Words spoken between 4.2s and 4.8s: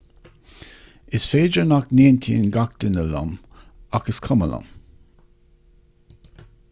cuma liom